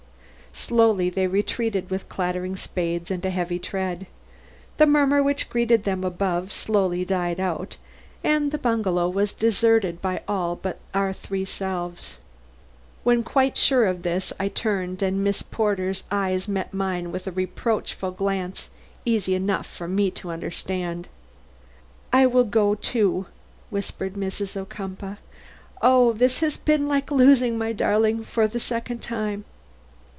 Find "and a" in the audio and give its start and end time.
3.09-3.29